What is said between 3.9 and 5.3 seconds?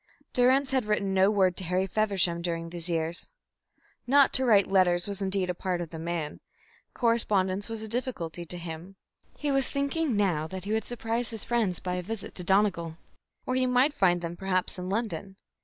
Not to write letters was